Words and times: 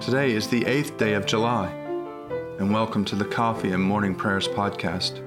Today 0.00 0.32
is 0.32 0.48
the 0.48 0.62
8th 0.62 0.96
day 0.96 1.12
of 1.12 1.26
July, 1.26 1.68
and 2.58 2.72
welcome 2.72 3.04
to 3.04 3.14
the 3.14 3.24
Coffee 3.26 3.72
and 3.72 3.82
Morning 3.82 4.14
Prayers 4.14 4.48
podcast. 4.48 5.22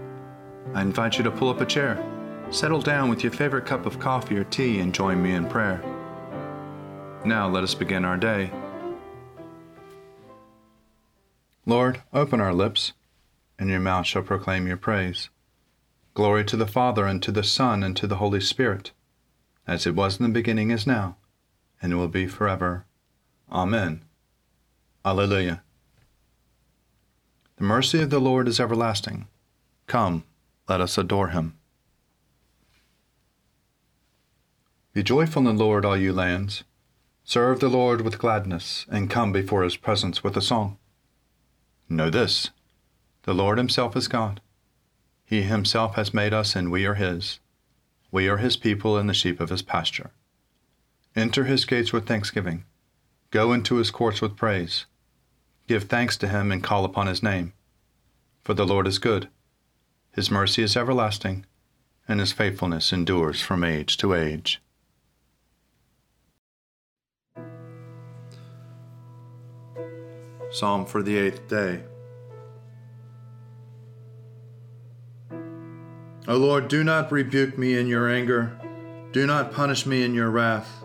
I 0.73 0.81
invite 0.81 1.15
you 1.15 1.23
to 1.26 1.29
pull 1.29 1.49
up 1.49 1.62
a 1.62 1.65
chair, 1.65 2.04
settle 2.49 2.81
down 2.81 3.07
with 3.07 3.21
your 3.21 3.31
favorite 3.31 3.67
cup 3.67 3.86
of 3.86 3.99
coffee 3.99 4.36
or 4.36 4.46
tea, 4.46 4.79
and 4.79 4.91
join 4.91 5.21
me 5.21 5.36
in 5.36 5.47
prayer. 5.47 5.79
Now 7.23 7.47
let 7.47 7.63
us 7.63 7.75
begin 7.75 8.04
our 8.04 8.17
day. 8.17 8.49
Lord, 11.68 12.02
open 12.12 12.42
our 12.42 12.54
lips, 12.54 12.94
and 13.60 13.70
your 13.70 13.80
mouth 13.80 14.08
shall 14.08 14.24
proclaim 14.24 14.66
your 14.66 14.78
praise. 14.78 15.30
Glory 16.16 16.44
to 16.46 16.58
the 16.58 16.66
Father, 16.66 17.05
and 17.05 17.21
to 17.21 17.32
the 17.32 17.44
Son, 17.44 17.84
and 17.84 17.96
to 17.98 18.08
the 18.08 18.16
Holy 18.16 18.42
Spirit, 18.42 18.92
as 19.68 19.86
it 19.86 19.94
was 19.94 20.20
in 20.20 20.24
the 20.24 20.32
beginning, 20.32 20.71
is 20.71 20.88
now, 20.88 21.18
and 21.80 21.96
will 21.96 22.08
be 22.08 22.26
forever. 22.26 22.88
Amen. 23.52 24.02
Alleluia. 25.05 25.62
The 27.57 27.63
mercy 27.63 28.02
of 28.02 28.09
the 28.09 28.20
Lord 28.20 28.48
is 28.48 28.57
everlasting. 28.57 29.27
Come, 29.85 30.23
let 30.70 30.80
us 30.80 30.98
adore 30.98 31.30
him. 31.30 31.57
Be 34.94 35.03
joyful 35.03 35.45
in 35.49 35.58
the 35.58 35.63
Lord, 35.63 35.84
all 35.84 35.97
you 35.97 36.13
lands. 36.13 36.63
Serve 37.25 37.59
the 37.59 37.67
Lord 37.67 37.99
with 37.99 38.17
gladness, 38.17 38.85
and 38.89 39.09
come 39.09 39.34
before 39.34 39.63
his 39.63 39.75
presence 39.75 40.23
with 40.23 40.38
a 40.38 40.41
song. 40.41 40.77
Know 41.89 42.09
this 42.09 42.52
the 43.23 43.33
Lord 43.33 43.58
himself 43.58 43.97
is 43.97 44.08
God. 44.08 44.39
He 45.25 45.41
himself 45.41 45.95
has 45.95 46.13
made 46.13 46.33
us, 46.33 46.55
and 46.55 46.72
we 46.72 46.85
are 46.85 46.95
his. 46.95 47.39
We 48.09 48.30
are 48.30 48.38
his 48.38 48.55
people 48.55 48.97
and 48.97 49.09
the 49.09 49.13
sheep 49.13 49.41
of 49.41 49.49
his 49.49 49.61
pasture. 49.61 50.11
Enter 51.13 51.44
his 51.44 51.66
gates 51.66 51.91
with 51.91 52.08
thanksgiving. 52.08 52.63
Go 53.31 53.52
into 53.52 53.75
his 53.75 53.91
courts 53.91 54.22
with 54.22 54.38
praise. 54.38 54.85
Give 55.67 55.84
thanks 55.84 56.17
to 56.17 56.27
him 56.27 56.52
and 56.52 56.64
call 56.64 56.83
upon 56.83 57.08
his 57.08 57.23
name. 57.23 57.53
For 58.44 58.53
the 58.53 58.66
Lord 58.66 58.88
is 58.88 59.00
good. 59.00 59.30
His 60.11 60.30
mercy 60.30 60.61
is 60.61 60.75
everlasting, 60.75 61.45
and 62.08 62.19
his 62.19 62.33
faithfulness 62.33 62.92
endures 62.92 63.42
from 63.42 63.64
age 63.64 63.97
to 63.97 64.14
age. 64.14 64.61
Psalm 70.52 70.86
for 70.86 71.02
the 71.02 71.17
eighth 71.17 71.47
day. 71.47 71.84
O 76.28 76.38
Lord, 76.38 76.67
do 76.67 76.84
not 76.84 77.11
rebuke 77.11 77.58
me 77.58 77.78
in 77.78 77.88
your 77.88 78.09
anger, 78.09 78.58
do 79.11 79.25
not 79.25 79.52
punish 79.52 79.86
me 79.86 80.03
in 80.03 80.14
your 80.14 80.30
wrath, 80.30 80.84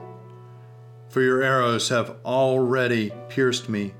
for 1.10 1.20
your 1.20 1.42
arrows 1.42 1.90
have 1.90 2.16
already 2.24 3.12
pierced 3.28 3.68
me 3.68 3.94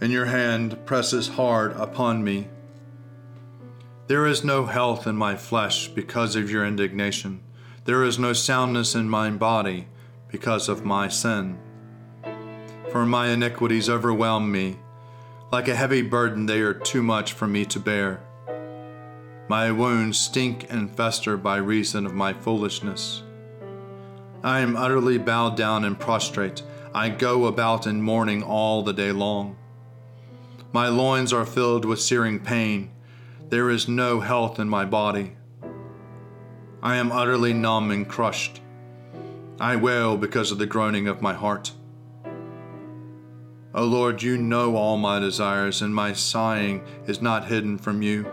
and 0.00 0.10
your 0.10 0.26
hand 0.26 0.84
presses 0.86 1.28
hard 1.28 1.72
upon 1.72 2.24
me. 2.24 2.48
There 4.06 4.26
is 4.26 4.42
no 4.42 4.66
health 4.66 5.06
in 5.06 5.16
my 5.16 5.36
flesh 5.36 5.88
because 5.88 6.34
of 6.34 6.50
your 6.50 6.64
indignation. 6.64 7.42
There 7.84 8.02
is 8.04 8.18
no 8.18 8.32
soundness 8.32 8.94
in 8.94 9.08
my 9.08 9.30
body 9.30 9.86
because 10.28 10.68
of 10.68 10.84
my 10.84 11.08
sin. 11.08 11.58
For 12.90 13.06
my 13.06 13.28
iniquities 13.28 13.88
overwhelm 13.88 14.50
me. 14.50 14.78
Like 15.52 15.68
a 15.68 15.76
heavy 15.76 16.02
burden, 16.02 16.46
they 16.46 16.60
are 16.60 16.74
too 16.74 17.02
much 17.02 17.32
for 17.32 17.46
me 17.46 17.64
to 17.66 17.80
bear. 17.80 18.20
My 19.48 19.72
wounds 19.72 20.18
stink 20.18 20.66
and 20.70 20.94
fester 20.94 21.36
by 21.36 21.56
reason 21.56 22.06
of 22.06 22.14
my 22.14 22.32
foolishness. 22.32 23.22
I 24.42 24.60
am 24.60 24.76
utterly 24.76 25.18
bowed 25.18 25.56
down 25.56 25.84
and 25.84 25.98
prostrate. 25.98 26.62
I 26.94 27.10
go 27.10 27.46
about 27.46 27.86
in 27.86 28.00
mourning 28.00 28.42
all 28.42 28.82
the 28.82 28.92
day 28.92 29.12
long. 29.12 29.56
My 30.72 30.86
loins 30.88 31.32
are 31.32 31.44
filled 31.44 31.84
with 31.84 32.00
searing 32.00 32.38
pain. 32.38 32.92
There 33.48 33.70
is 33.70 33.88
no 33.88 34.20
health 34.20 34.60
in 34.60 34.68
my 34.68 34.84
body. 34.84 35.32
I 36.80 36.96
am 36.96 37.10
utterly 37.10 37.52
numb 37.52 37.90
and 37.90 38.08
crushed. 38.08 38.60
I 39.58 39.74
wail 39.74 40.16
because 40.16 40.52
of 40.52 40.58
the 40.58 40.66
groaning 40.66 41.08
of 41.08 41.20
my 41.20 41.34
heart. 41.34 41.72
O 43.74 43.84
Lord, 43.84 44.22
you 44.22 44.36
know 44.36 44.76
all 44.76 44.96
my 44.96 45.18
desires, 45.18 45.82
and 45.82 45.94
my 45.94 46.12
sighing 46.12 46.82
is 47.06 47.20
not 47.20 47.48
hidden 47.48 47.76
from 47.76 48.00
you. 48.02 48.30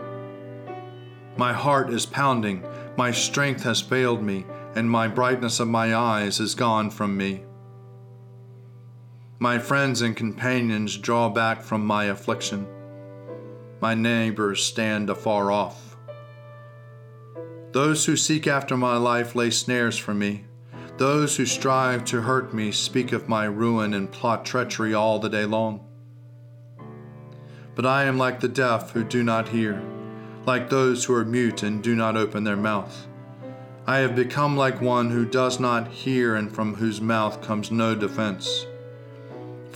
My 1.36 1.52
heart 1.52 1.90
is 1.90 2.06
pounding, 2.06 2.64
my 2.96 3.10
strength 3.10 3.64
has 3.64 3.80
failed 3.80 4.22
me, 4.22 4.46
and 4.74 4.90
my 4.90 5.08
brightness 5.08 5.60
of 5.60 5.68
my 5.68 5.94
eyes 5.94 6.40
is 6.40 6.54
gone 6.54 6.90
from 6.90 7.16
me. 7.16 7.42
My 9.40 9.60
friends 9.60 10.02
and 10.02 10.16
companions 10.16 10.96
draw 10.96 11.28
back 11.28 11.62
from 11.62 11.86
my 11.86 12.06
affliction. 12.06 12.66
My 13.80 13.94
neighbors 13.94 14.64
stand 14.64 15.08
afar 15.08 15.52
off. 15.52 15.96
Those 17.70 18.04
who 18.04 18.16
seek 18.16 18.48
after 18.48 18.76
my 18.76 18.96
life 18.96 19.36
lay 19.36 19.50
snares 19.50 19.96
for 19.96 20.12
me. 20.12 20.46
Those 20.96 21.36
who 21.36 21.46
strive 21.46 22.04
to 22.06 22.22
hurt 22.22 22.52
me 22.52 22.72
speak 22.72 23.12
of 23.12 23.28
my 23.28 23.44
ruin 23.44 23.94
and 23.94 24.10
plot 24.10 24.44
treachery 24.44 24.92
all 24.92 25.20
the 25.20 25.28
day 25.28 25.44
long. 25.44 25.86
But 27.76 27.86
I 27.86 28.06
am 28.06 28.18
like 28.18 28.40
the 28.40 28.48
deaf 28.48 28.90
who 28.90 29.04
do 29.04 29.22
not 29.22 29.50
hear, 29.50 29.80
like 30.46 30.68
those 30.68 31.04
who 31.04 31.14
are 31.14 31.24
mute 31.24 31.62
and 31.62 31.80
do 31.80 31.94
not 31.94 32.16
open 32.16 32.42
their 32.42 32.56
mouth. 32.56 33.06
I 33.86 33.98
have 33.98 34.16
become 34.16 34.56
like 34.56 34.80
one 34.80 35.10
who 35.10 35.24
does 35.24 35.60
not 35.60 35.86
hear 35.86 36.34
and 36.34 36.52
from 36.52 36.74
whose 36.74 37.00
mouth 37.00 37.40
comes 37.40 37.70
no 37.70 37.94
defense. 37.94 38.66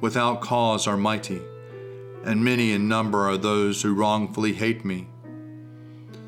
without 0.00 0.40
cause 0.40 0.86
are 0.86 0.96
mighty, 0.96 1.40
and 2.24 2.44
many 2.44 2.72
in 2.72 2.88
number 2.88 3.28
are 3.28 3.36
those 3.36 3.82
who 3.82 3.94
wrongfully 3.94 4.52
hate 4.54 4.84
me. 4.84 5.08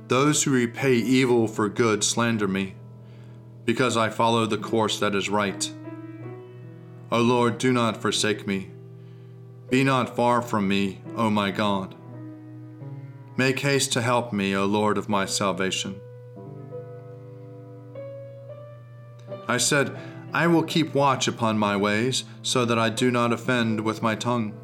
Those 0.08 0.42
who 0.42 0.52
repay 0.52 0.94
evil 0.94 1.48
for 1.48 1.68
good 1.68 2.04
slander 2.04 2.48
me, 2.48 2.74
because 3.64 3.96
I 3.96 4.08
follow 4.08 4.46
the 4.46 4.58
course 4.58 4.98
that 4.98 5.14
is 5.14 5.28
right. 5.28 5.70
O 7.10 7.20
Lord, 7.20 7.58
do 7.58 7.72
not 7.72 8.00
forsake 8.00 8.46
me. 8.46 8.70
Be 9.70 9.84
not 9.84 10.14
far 10.14 10.42
from 10.42 10.68
me, 10.68 11.00
O 11.16 11.30
my 11.30 11.50
God. 11.50 11.94
Make 13.36 13.60
haste 13.60 13.92
to 13.94 14.02
help 14.02 14.32
me, 14.32 14.54
O 14.54 14.66
Lord 14.66 14.98
of 14.98 15.08
my 15.08 15.24
salvation. 15.24 15.98
I 19.48 19.56
said, 19.56 19.98
I 20.34 20.46
will 20.46 20.62
keep 20.62 20.94
watch 20.94 21.28
upon 21.28 21.58
my 21.58 21.76
ways, 21.76 22.24
so 22.42 22.64
that 22.64 22.78
I 22.78 22.88
do 22.88 23.10
not 23.10 23.32
offend 23.32 23.80
with 23.80 24.02
my 24.02 24.14
tongue. 24.14 24.54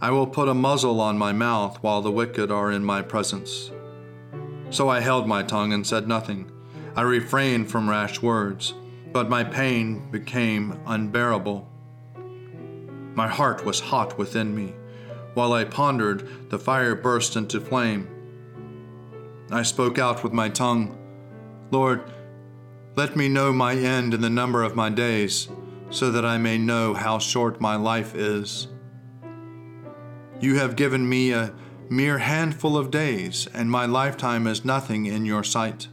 I 0.00 0.10
will 0.10 0.26
put 0.26 0.48
a 0.48 0.54
muzzle 0.54 1.00
on 1.00 1.16
my 1.16 1.32
mouth 1.32 1.78
while 1.80 2.02
the 2.02 2.10
wicked 2.10 2.50
are 2.50 2.70
in 2.70 2.84
my 2.84 3.02
presence. 3.02 3.70
So 4.70 4.88
I 4.88 5.00
held 5.00 5.26
my 5.26 5.42
tongue 5.42 5.72
and 5.72 5.86
said 5.86 6.08
nothing. 6.08 6.50
I 6.96 7.02
refrained 7.02 7.70
from 7.70 7.88
rash 7.88 8.20
words, 8.20 8.74
but 9.12 9.30
my 9.30 9.44
pain 9.44 10.10
became 10.10 10.80
unbearable. 10.86 11.68
My 13.14 13.28
heart 13.28 13.64
was 13.64 13.80
hot 13.80 14.18
within 14.18 14.54
me. 14.54 14.74
While 15.34 15.52
I 15.52 15.64
pondered, 15.64 16.50
the 16.50 16.58
fire 16.58 16.94
burst 16.94 17.36
into 17.36 17.60
flame. 17.60 18.08
I 19.50 19.62
spoke 19.62 19.98
out 19.98 20.22
with 20.22 20.32
my 20.32 20.48
tongue, 20.48 20.98
Lord, 21.70 22.02
let 22.98 23.14
me 23.14 23.28
know 23.28 23.52
my 23.52 23.76
end 23.76 24.12
and 24.12 24.24
the 24.24 24.28
number 24.28 24.64
of 24.64 24.74
my 24.74 24.90
days, 24.90 25.48
so 25.88 26.10
that 26.10 26.24
I 26.24 26.36
may 26.36 26.58
know 26.58 26.94
how 26.94 27.20
short 27.20 27.60
my 27.60 27.76
life 27.76 28.12
is. 28.16 28.66
You 30.40 30.56
have 30.56 30.74
given 30.74 31.08
me 31.08 31.30
a 31.30 31.54
mere 31.88 32.18
handful 32.18 32.76
of 32.76 32.90
days, 32.90 33.46
and 33.54 33.70
my 33.70 33.86
lifetime 33.86 34.48
is 34.48 34.64
nothing 34.64 35.06
in 35.06 35.24
your 35.24 35.44
sight. 35.44 35.86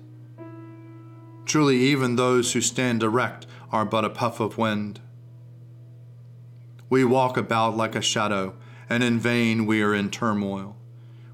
Truly, 1.46 1.78
even 1.78 2.16
those 2.16 2.54
who 2.54 2.62
stand 2.62 3.04
erect 3.04 3.46
are 3.72 3.86
but 3.86 4.04
a 4.04 4.10
puff 4.10 4.40
of 4.40 4.58
wind. 4.58 5.00
We 6.90 7.06
walk 7.06 7.38
about 7.38 7.78
like 7.78 7.96
a 7.96 8.01
shadow, 8.01 8.56
and 8.90 9.04
in 9.04 9.19
vain 9.19 9.68
we 9.68 9.84
are 9.84 9.94
in 9.94 10.10
turmoil. 10.10 10.75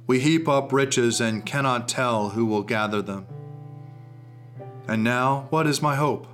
We 0.06 0.20
heap 0.20 0.50
up 0.50 0.74
riches 0.74 1.22
and 1.22 1.46
cannot 1.46 1.88
tell 1.88 2.32
who 2.32 2.46
will 2.46 2.64
gather 2.64 3.02
them. 3.02 3.26
And 4.92 5.06
now, 5.06 5.48
what 5.52 5.68
is 5.68 5.82
my 5.82 5.96
hope? 5.96 6.28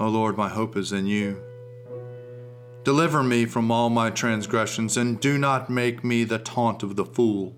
O 0.00 0.06
oh 0.06 0.08
Lord, 0.08 0.38
my 0.38 0.48
hope 0.48 0.74
is 0.74 0.90
in 0.90 1.06
you. 1.06 1.38
Deliver 2.82 3.22
me 3.22 3.44
from 3.44 3.70
all 3.70 3.90
my 3.90 4.08
transgressions, 4.08 4.96
and 4.96 5.20
do 5.20 5.36
not 5.36 5.68
make 5.68 6.02
me 6.02 6.24
the 6.24 6.38
taunt 6.38 6.82
of 6.82 6.96
the 6.96 7.04
fool. 7.04 7.54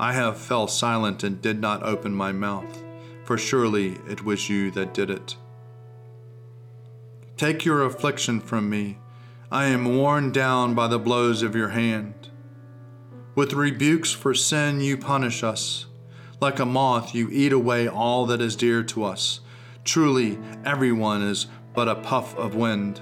I 0.00 0.14
have 0.14 0.38
fell 0.38 0.68
silent 0.68 1.22
and 1.22 1.42
did 1.42 1.60
not 1.60 1.82
open 1.82 2.14
my 2.14 2.32
mouth, 2.32 2.82
for 3.24 3.36
surely 3.36 3.98
it 4.08 4.24
was 4.24 4.48
you 4.48 4.70
that 4.70 4.94
did 4.94 5.10
it. 5.10 5.36
Take 7.36 7.66
your 7.66 7.84
affliction 7.84 8.40
from 8.40 8.70
me. 8.70 8.96
I 9.52 9.66
am 9.66 9.98
worn 9.98 10.32
down 10.32 10.74
by 10.74 10.88
the 10.88 10.98
blows 10.98 11.42
of 11.42 11.54
your 11.54 11.68
hand. 11.68 12.30
With 13.34 13.52
rebukes 13.52 14.12
for 14.12 14.32
sin, 14.32 14.80
you 14.80 14.96
punish 14.96 15.44
us. 15.44 15.84
Like 16.40 16.58
a 16.58 16.66
moth, 16.66 17.14
you 17.14 17.28
eat 17.30 17.52
away 17.52 17.88
all 17.88 18.26
that 18.26 18.40
is 18.40 18.56
dear 18.56 18.82
to 18.84 19.04
us. 19.04 19.40
Truly, 19.84 20.38
everyone 20.64 21.22
is 21.22 21.46
but 21.74 21.88
a 21.88 21.94
puff 21.94 22.36
of 22.36 22.54
wind. 22.54 23.00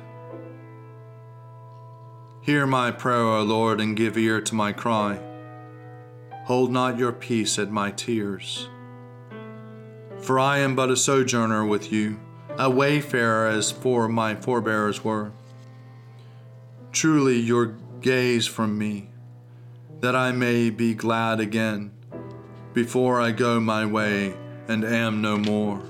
Hear 2.43 2.67
my 2.67 2.91
prayer, 2.91 3.23
O 3.23 3.43
Lord, 3.43 3.81
and 3.81 3.97
give 3.97 4.19
ear 4.19 4.41
to 4.41 4.55
my 4.55 4.73
cry. 4.73 5.21
Hold 6.47 6.73
not 6.73 6.99
your 6.99 7.13
peace 7.13 7.59
at 7.59 7.71
my 7.71 7.93
tears. 7.93 8.69
For 10.19 10.41
I 10.41 10.59
am 10.59 10.75
but 10.75 10.91
a 10.91 10.97
sojourner 10.97 11.65
with 11.65 11.93
you, 11.93 12.19
a 12.59 12.69
wayfarer 12.69 13.47
as 13.47 13.71
for 13.71 14.09
my 14.09 14.35
forebears 14.35 15.05
were. 15.05 15.33
Truly 16.91 17.39
your 17.39 17.77
gaze 18.01 18.47
from 18.47 18.77
me, 18.77 19.11
that 20.01 20.17
I 20.17 20.33
may 20.33 20.69
be 20.69 20.95
glad 20.95 21.39
again, 21.39 21.93
before 22.75 23.21
I 23.21 23.31
go 23.33 23.61
my 23.61 23.87
way 23.87 24.35
and 24.69 24.85
am 24.85 25.21
no 25.21 25.37
more. 25.37 25.83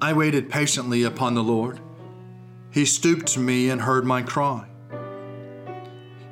I 0.00 0.12
waited 0.12 0.48
patiently 0.48 1.02
upon 1.02 1.34
the 1.34 1.42
Lord 1.42 1.80
he 2.70 2.84
stooped 2.84 3.26
to 3.28 3.40
me 3.40 3.68
and 3.68 3.80
heard 3.80 4.04
my 4.04 4.22
cry. 4.22 4.66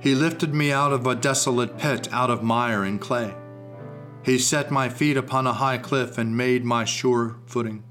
He 0.00 0.14
lifted 0.14 0.55
me 0.55 0.70
out 0.70 0.93
of 0.93 1.06
a 1.06 1.16
desolate 1.16 1.76
pit, 1.76 2.08
out 2.12 2.31
of 2.31 2.44
mire 2.44 2.84
and 2.84 3.00
clay. 3.00 3.34
He 4.22 4.38
set 4.38 4.70
my 4.70 4.88
feet 4.88 5.16
upon 5.16 5.46
a 5.46 5.55
high 5.55 5.78
cliff 5.78 6.16
and 6.16 6.37
made 6.37 6.64
my 6.64 6.84
sure 6.84 7.37
footing. 7.46 7.82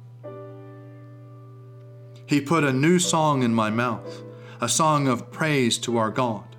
He 2.26 2.40
put 2.40 2.64
a 2.64 2.74
new 2.74 3.00
song 3.00 3.44
in 3.44 3.54
my 3.54 3.70
mouth, 3.70 4.24
a 4.62 4.70
song 4.70 5.08
of 5.08 5.32
praise 5.32 5.78
to 5.80 5.98
our 5.98 6.10
God. 6.10 6.57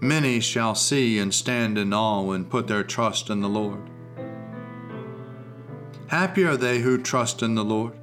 Many 0.00 0.40
shall 0.40 0.74
see 0.74 1.18
and 1.18 1.34
stand 1.34 1.78
in 1.78 1.92
awe 1.92 2.30
and 2.32 2.48
put 2.48 2.66
their 2.66 2.84
trust 2.84 3.30
in 3.30 3.40
the 3.40 3.48
Lord. 3.48 3.90
Happy 6.08 6.44
are 6.44 6.56
they 6.56 6.80
who 6.80 6.98
trust 6.98 7.42
in 7.42 7.54
the 7.54 7.64
Lord 7.64 7.98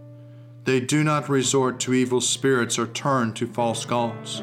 they 0.66 0.80
do 0.80 1.04
not 1.04 1.30
resort 1.30 1.80
to 1.82 1.94
evil 1.94 2.20
spirits 2.20 2.80
or 2.80 2.88
turn 2.88 3.34
to 3.34 3.46
false 3.46 3.86
gods. 3.86 4.42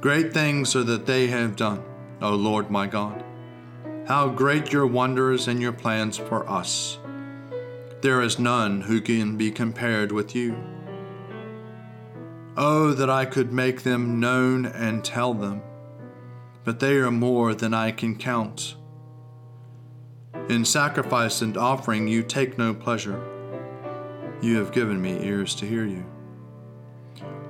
Great 0.00 0.34
things 0.34 0.74
are 0.74 0.82
that 0.82 1.06
they 1.06 1.28
have 1.28 1.54
done, 1.54 1.82
O 2.20 2.34
Lord 2.34 2.70
my 2.70 2.88
God. 2.88 3.24
How 4.08 4.28
great 4.28 4.72
your 4.72 4.86
wonders 4.86 5.46
and 5.46 5.60
your 5.60 5.72
plans 5.72 6.18
for 6.18 6.48
us. 6.50 6.98
There 8.02 8.20
is 8.20 8.38
none 8.38 8.82
who 8.82 9.00
can 9.00 9.36
be 9.36 9.52
compared 9.52 10.10
with 10.10 10.34
you. 10.34 10.56
Oh, 12.56 12.92
that 12.92 13.10
I 13.10 13.26
could 13.26 13.52
make 13.52 13.82
them 13.82 14.18
known 14.18 14.66
and 14.66 15.04
tell 15.04 15.34
them, 15.34 15.62
but 16.66 16.80
they 16.80 16.96
are 16.96 17.12
more 17.12 17.54
than 17.54 17.72
I 17.72 17.92
can 17.92 18.16
count. 18.16 18.74
In 20.48 20.64
sacrifice 20.64 21.40
and 21.40 21.56
offering 21.56 22.08
you 22.08 22.24
take 22.24 22.58
no 22.58 22.74
pleasure. 22.74 23.22
You 24.42 24.58
have 24.58 24.72
given 24.72 25.00
me 25.00 25.24
ears 25.24 25.54
to 25.54 25.66
hear 25.66 25.86
you. 25.86 26.04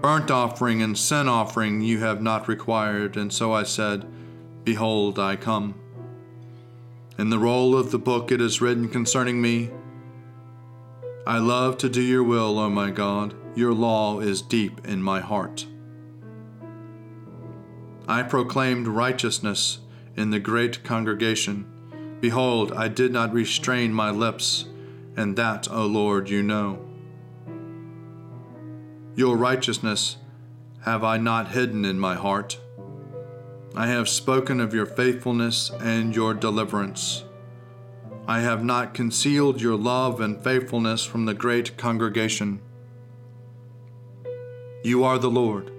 Burnt 0.02 0.30
offering 0.30 0.82
and 0.82 0.96
sin 0.96 1.28
offering 1.28 1.80
you 1.80 2.00
have 2.00 2.20
not 2.20 2.46
required, 2.46 3.16
and 3.16 3.32
so 3.32 3.54
I 3.54 3.62
said, 3.62 4.06
Behold, 4.64 5.19
I 5.19 5.36
come. 5.36 5.80
In 7.19 7.30
the 7.30 7.38
roll 7.38 7.74
of 7.74 7.92
the 7.92 7.98
book 7.98 8.30
it 8.30 8.42
is 8.42 8.60
written 8.60 8.86
concerning 8.86 9.40
me 9.40 9.70
I 11.26 11.38
love 11.38 11.78
to 11.78 11.88
do 11.88 12.02
your 12.02 12.22
will, 12.22 12.58
O 12.58 12.69
my 12.69 12.90
God. 12.90 13.34
Your 13.56 13.72
law 13.72 14.20
is 14.20 14.42
deep 14.42 14.86
in 14.86 15.02
my 15.02 15.20
heart. 15.20 15.66
I 18.08 18.23
proclaimed 18.23 18.87
righteousness 18.87 19.81
in 20.17 20.31
the 20.31 20.38
great 20.38 20.85
congregation. 20.85 21.67
Behold, 22.20 22.73
I 22.73 22.88
did 22.88 23.12
not 23.12 23.32
restrain 23.32 23.93
my 23.93 24.11
lips 24.11 24.67
and 25.17 25.37
that, 25.37 25.70
O 25.70 25.87
Lord, 25.87 26.29
you 26.29 26.43
know. 26.43 26.79
Your 29.14 29.37
righteousness 29.37 30.19
have 30.85 31.03
I 31.03 31.17
not 31.17 31.49
hidden 31.49 31.85
in 31.85 31.99
my 31.99 32.14
heart. 32.14 32.61
I 33.75 33.88
have 33.88 34.08
spoken 34.08 34.61
of 34.61 34.73
your 34.73 34.87
faithfulness 34.87 35.70
and 35.81 36.14
your 36.14 36.32
deliverance. 36.32 37.25
I 38.29 38.41
have 38.41 38.64
not 38.64 38.94
concealed 38.94 39.61
your 39.61 39.76
love 39.76 40.20
and 40.20 40.43
faithfulness 40.43 41.05
from 41.05 41.26
the 41.26 41.35
great 41.35 41.76
congregation. 41.76 42.61
You 44.85 45.05
are 45.05 45.19
the 45.19 45.31
Lord. 45.31 45.73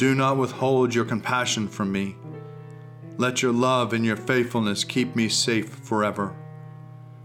Do 0.00 0.14
not 0.14 0.38
withhold 0.38 0.94
your 0.94 1.04
compassion 1.04 1.68
from 1.68 1.92
me. 1.92 2.16
Let 3.18 3.42
your 3.42 3.52
love 3.52 3.92
and 3.92 4.04
your 4.04 4.16
faithfulness 4.16 4.82
keep 4.82 5.14
me 5.14 5.28
safe 5.28 5.68
forever 5.68 6.34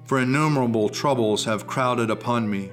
for 0.05 0.19
innumerable 0.19 0.87
troubles 0.87 1.45
have 1.45 1.67
crowded 1.67 2.09
upon 2.09 2.49
me. 2.49 2.71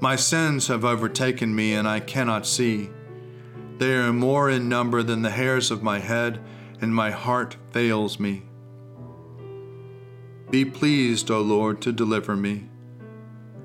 My 0.00 0.16
sins 0.16 0.68
have 0.68 0.84
overtaken 0.84 1.54
me, 1.54 1.74
and 1.74 1.86
I 1.86 2.00
cannot 2.00 2.46
see. 2.46 2.88
They 3.78 3.94
are 3.96 4.12
more 4.12 4.48
in 4.50 4.68
number 4.68 5.02
than 5.02 5.22
the 5.22 5.30
hairs 5.30 5.70
of 5.70 5.82
my 5.82 5.98
head, 5.98 6.40
and 6.80 6.94
my 6.94 7.10
heart 7.10 7.56
fails 7.70 8.18
me. 8.18 8.44
Be 10.50 10.64
pleased, 10.64 11.30
O 11.30 11.40
Lord, 11.40 11.82
to 11.82 11.92
deliver 11.92 12.34
me. 12.34 12.68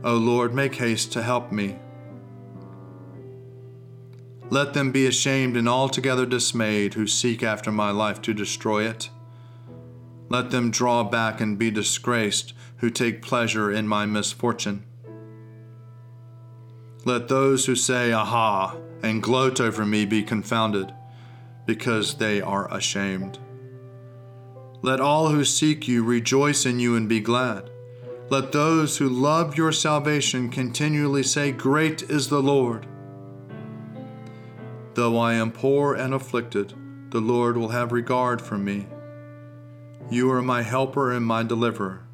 O 0.04 0.16
Lord, 0.16 0.54
make 0.54 0.76
haste 0.76 1.14
to 1.14 1.24
help 1.24 1.52
me. 1.52 1.78
Let 4.50 4.74
them 4.74 4.92
be 4.92 5.08
ashamed 5.08 5.58
and 5.58 5.68
altogether 5.68 6.26
dismayed 6.26 6.94
who 6.94 7.08
seek 7.08 7.42
after 7.42 7.72
my 7.72 7.92
life 7.92 8.22
to 8.24 8.34
destroy 8.34 8.88
it. 8.88 9.10
Let 10.30 10.52
them 10.52 10.72
draw 10.72 11.04
back 11.04 11.42
and 11.42 11.58
be 11.58 11.72
disgraced 11.72 12.54
who 12.78 12.90
take 12.90 13.22
pleasure 13.22 13.72
in 13.72 13.88
my 13.88 14.06
misfortune. 14.06 14.84
Let 17.06 17.28
those 17.28 17.66
who 17.66 17.76
say, 17.76 18.12
Aha, 18.12 18.78
and 19.04 19.22
gloat 19.22 19.62
over 19.62 19.86
me 19.86 20.06
be 20.06 20.24
confounded, 20.24 20.92
because 21.66 22.16
they 22.16 22.42
are 22.42 22.72
ashamed. 22.74 23.40
Let 24.82 25.00
all 25.00 25.30
who 25.30 25.46
seek 25.46 25.88
you 25.88 26.04
rejoice 26.04 26.66
in 26.66 26.80
you 26.80 26.96
and 26.96 27.08
be 27.10 27.20
glad. 27.20 27.70
Let 28.30 28.52
those 28.52 28.98
who 28.98 29.08
love 29.08 29.58
your 29.58 29.72
salvation 29.72 30.50
continually 30.50 31.24
say, 31.24 31.52
Great 31.52 32.04
is 32.04 32.30
the 32.30 32.42
Lord. 32.42 32.88
Though 34.96 35.18
I 35.18 35.34
am 35.34 35.52
poor 35.52 35.94
and 35.94 36.14
afflicted, 36.14 36.74
the 37.10 37.20
Lord 37.20 37.58
will 37.58 37.70
have 37.70 37.92
regard 37.92 38.42
for 38.42 38.58
me. 38.58 38.88
You 40.10 40.32
are 40.32 40.42
my 40.42 40.62
helper 40.62 41.12
and 41.12 41.26
my 41.26 41.44
deliverer. 41.44 42.08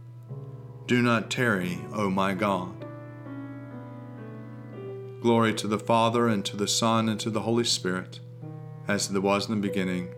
Do 0.87 0.99
not 1.03 1.29
tarry, 1.29 1.85
O 1.93 2.09
my 2.09 2.33
God. 2.33 2.73
Glory 5.21 5.53
to 5.53 5.67
the 5.67 5.77
Father, 5.77 6.27
and 6.27 6.43
to 6.45 6.57
the 6.57 6.67
Son, 6.67 7.07
and 7.07 7.19
to 7.19 7.29
the 7.29 7.41
Holy 7.41 7.65
Spirit, 7.65 8.19
as 8.87 9.11
it 9.11 9.19
was 9.19 9.47
in 9.47 9.61
the 9.61 9.67
beginning, 9.67 10.15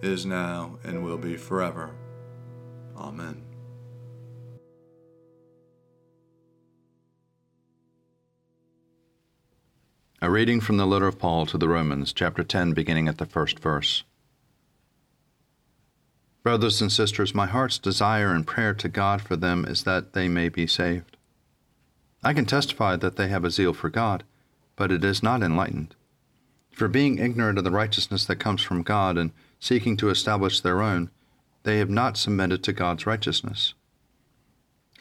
is 0.00 0.24
now, 0.24 0.78
and 0.82 1.04
will 1.04 1.18
be 1.18 1.36
forever. 1.36 1.90
Amen. 2.96 3.45
A 10.22 10.30
reading 10.30 10.62
from 10.62 10.78
the 10.78 10.86
letter 10.86 11.06
of 11.06 11.18
Paul 11.18 11.44
to 11.44 11.58
the 11.58 11.68
Romans, 11.68 12.10
chapter 12.10 12.42
10, 12.42 12.72
beginning 12.72 13.06
at 13.06 13.18
the 13.18 13.26
first 13.26 13.58
verse. 13.58 14.02
Brothers 16.42 16.80
and 16.80 16.90
sisters, 16.90 17.34
my 17.34 17.44
heart's 17.44 17.76
desire 17.76 18.32
and 18.32 18.46
prayer 18.46 18.72
to 18.72 18.88
God 18.88 19.20
for 19.20 19.36
them 19.36 19.66
is 19.66 19.82
that 19.82 20.14
they 20.14 20.26
may 20.26 20.48
be 20.48 20.66
saved. 20.66 21.18
I 22.24 22.32
can 22.32 22.46
testify 22.46 22.96
that 22.96 23.16
they 23.16 23.28
have 23.28 23.44
a 23.44 23.50
zeal 23.50 23.74
for 23.74 23.90
God, 23.90 24.24
but 24.74 24.90
it 24.90 25.04
is 25.04 25.22
not 25.22 25.42
enlightened. 25.42 25.94
For 26.70 26.88
being 26.88 27.18
ignorant 27.18 27.58
of 27.58 27.64
the 27.64 27.70
righteousness 27.70 28.24
that 28.24 28.36
comes 28.36 28.62
from 28.62 28.82
God 28.82 29.18
and 29.18 29.32
seeking 29.60 29.98
to 29.98 30.08
establish 30.08 30.62
their 30.62 30.80
own, 30.80 31.10
they 31.64 31.76
have 31.76 31.90
not 31.90 32.16
submitted 32.16 32.64
to 32.64 32.72
God's 32.72 33.04
righteousness. 33.04 33.74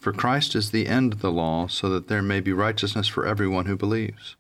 For 0.02 0.12
Christ 0.12 0.56
is 0.56 0.72
the 0.72 0.88
end 0.88 1.14
of 1.14 1.22
the 1.22 1.32
law, 1.32 1.68
so 1.68 1.88
that 1.88 2.10
there 2.10 2.22
may 2.22 2.42
be 2.42 2.52
righteousness 2.52 3.08
for 3.08 3.26
everyone 3.26 3.68
who 3.68 3.78
believes. 3.78 4.36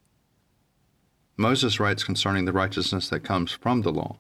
Moses 1.37 1.79
writes 1.79 2.03
concerning 2.03 2.45
the 2.45 2.53
righteousness 2.53 3.09
that 3.09 3.21
comes 3.21 3.51
from 3.51 3.81
the 3.81 3.91
law 3.91 4.19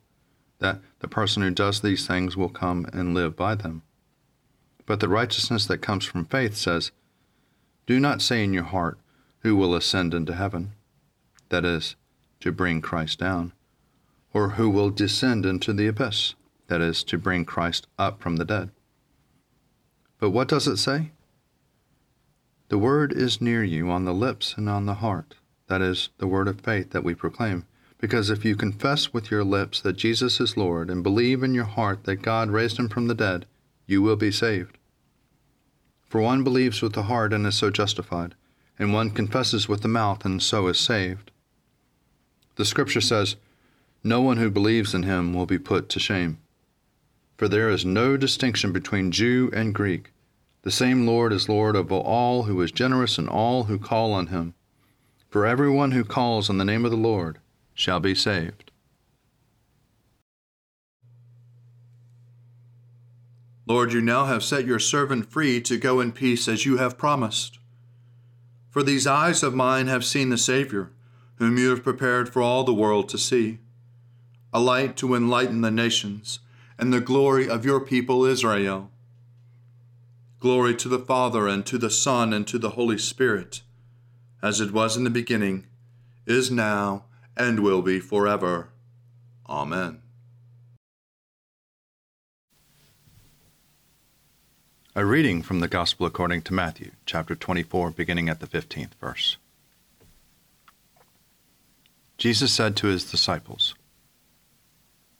that 0.59 0.79
the 0.99 1.07
person 1.07 1.43
who 1.43 1.51
does 1.51 1.81
these 1.81 2.07
things 2.07 2.37
will 2.37 2.49
come 2.49 2.85
and 2.93 3.13
live 3.13 3.35
by 3.35 3.55
them. 3.55 3.81
But 4.85 4.99
the 4.99 5.09
righteousness 5.09 5.65
that 5.67 5.79
comes 5.79 6.05
from 6.05 6.25
faith 6.25 6.55
says, 6.55 6.91
Do 7.85 7.99
not 7.99 8.21
say 8.21 8.43
in 8.43 8.53
your 8.53 8.63
heart, 8.63 8.97
who 9.39 9.55
will 9.55 9.75
ascend 9.75 10.13
into 10.13 10.33
heaven, 10.33 10.73
that 11.49 11.65
is, 11.65 11.95
to 12.39 12.51
bring 12.51 12.81
Christ 12.81 13.19
down, 13.19 13.53
or 14.33 14.51
who 14.51 14.69
will 14.69 14.89
descend 14.89 15.45
into 15.45 15.73
the 15.73 15.87
abyss, 15.87 16.35
that 16.67 16.81
is, 16.81 17.03
to 17.05 17.17
bring 17.17 17.45
Christ 17.45 17.87
up 17.97 18.21
from 18.21 18.37
the 18.37 18.45
dead. 18.45 18.71
But 20.19 20.31
what 20.31 20.47
does 20.47 20.67
it 20.67 20.77
say? 20.77 21.11
The 22.69 22.77
word 22.77 23.13
is 23.13 23.41
near 23.41 23.63
you 23.63 23.89
on 23.89 24.05
the 24.05 24.13
lips 24.13 24.55
and 24.57 24.67
on 24.67 24.85
the 24.85 24.95
heart, 24.95 25.35
that 25.67 25.81
is, 25.81 26.09
the 26.17 26.27
word 26.27 26.47
of 26.47 26.61
faith 26.61 26.91
that 26.91 27.03
we 27.03 27.15
proclaim. 27.15 27.65
Because 27.99 28.29
if 28.29 28.45
you 28.45 28.55
confess 28.55 29.13
with 29.13 29.31
your 29.31 29.43
lips 29.43 29.81
that 29.81 29.93
Jesus 29.93 30.39
is 30.39 30.57
Lord 30.57 30.89
and 30.89 31.03
believe 31.03 31.43
in 31.43 31.53
your 31.53 31.65
heart 31.65 32.03
that 32.03 32.17
God 32.17 32.49
raised 32.49 32.77
him 32.77 32.89
from 32.89 33.07
the 33.07 33.15
dead, 33.15 33.45
you 33.87 34.01
will 34.01 34.15
be 34.15 34.31
saved. 34.31 34.77
For 36.07 36.21
one 36.21 36.43
believes 36.43 36.81
with 36.81 36.93
the 36.93 37.03
heart 37.03 37.33
and 37.33 37.47
is 37.47 37.55
so 37.55 37.69
justified, 37.69 38.35
and 38.77 38.93
one 38.93 39.09
confesses 39.09 39.67
with 39.67 39.81
the 39.81 39.87
mouth 39.87 40.23
and 40.25 40.41
so 40.41 40.67
is 40.67 40.79
saved. 40.79 41.31
The 42.57 42.65
Scripture 42.65 43.01
says, 43.01 43.35
No 44.03 44.21
one 44.21 44.37
who 44.37 44.49
believes 44.49 44.93
in 44.93 45.03
him 45.03 45.33
will 45.33 45.45
be 45.45 45.59
put 45.59 45.89
to 45.89 45.99
shame. 45.99 46.37
For 47.37 47.47
there 47.47 47.69
is 47.69 47.83
no 47.83 48.15
distinction 48.15 48.71
between 48.71 49.11
Jew 49.11 49.49
and 49.53 49.75
Greek. 49.75 50.11
The 50.61 50.71
same 50.71 51.05
Lord 51.05 51.33
is 51.33 51.49
Lord 51.49 51.75
of 51.75 51.91
all 51.91 52.43
who 52.43 52.61
is 52.61 52.71
generous 52.71 53.17
in 53.17 53.27
all 53.27 53.65
who 53.65 53.77
call 53.77 54.13
on 54.13 54.27
him. 54.27 54.53
For 55.35 55.45
everyone 55.45 55.91
who 55.91 56.05
calls 56.05 56.49
on 56.49 56.59
the 56.59 56.63
name 56.63 56.85
of 56.85 56.91
the 56.91 56.97
Lord 56.97 57.39
shall 57.73 57.99
be 57.99 58.15
saved. 58.15 58.71
Lord, 63.67 63.91
you 63.91 63.99
now 63.99 64.27
have 64.27 64.45
set 64.45 64.65
your 64.65 64.79
servant 64.79 65.29
free 65.29 65.59
to 65.59 65.77
go 65.77 65.99
in 65.99 66.13
peace 66.13 66.47
as 66.47 66.65
you 66.65 66.77
have 66.77 66.97
promised. 66.97 67.59
For 68.69 68.81
these 68.81 69.05
eyes 69.05 69.43
of 69.43 69.53
mine 69.53 69.87
have 69.87 70.05
seen 70.05 70.29
the 70.29 70.37
Savior, 70.37 70.93
whom 71.35 71.57
you 71.57 71.71
have 71.71 71.83
prepared 71.83 72.31
for 72.31 72.41
all 72.41 72.63
the 72.63 72.73
world 72.73 73.09
to 73.09 73.17
see, 73.17 73.59
a 74.53 74.61
light 74.61 74.95
to 74.95 75.15
enlighten 75.15 75.59
the 75.59 75.69
nations, 75.69 76.39
and 76.79 76.93
the 76.93 77.01
glory 77.01 77.49
of 77.49 77.65
your 77.65 77.81
people 77.81 78.23
Israel. 78.23 78.89
Glory 80.39 80.73
to 80.75 80.87
the 80.87 80.97
Father, 80.97 81.45
and 81.45 81.65
to 81.65 81.77
the 81.77 81.89
Son, 81.89 82.31
and 82.31 82.47
to 82.47 82.57
the 82.57 82.69
Holy 82.69 82.97
Spirit, 82.97 83.63
as 84.45 84.61
it 84.61 84.71
was 84.71 84.95
in 84.95 85.03
the 85.03 85.09
beginning, 85.09 85.65
is 86.27 86.51
now, 86.51 87.03
and 87.35 87.61
will 87.61 87.81
be 87.81 87.99
forever. 87.99 88.69
Amen. 89.49 89.99
A 94.95 95.03
reading 95.03 95.41
from 95.41 95.61
the 95.61 95.67
Gospel 95.67 96.05
according 96.05 96.43
to 96.43 96.53
Matthew, 96.53 96.91
chapter 97.07 97.33
24, 97.33 97.89
beginning 97.89 98.29
at 98.29 98.39
the 98.39 98.45
15th 98.45 98.93
verse. 99.01 99.37
Jesus 102.19 102.53
said 102.53 102.75
to 102.75 102.87
his 102.87 103.09
disciples, 103.09 103.73